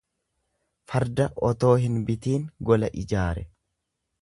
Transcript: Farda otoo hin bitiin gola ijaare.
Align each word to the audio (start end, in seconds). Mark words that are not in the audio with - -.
Farda 0.93 1.27
otoo 1.49 1.73
hin 1.83 1.99
bitiin 2.09 2.51
gola 2.71 2.91
ijaare. 3.03 3.49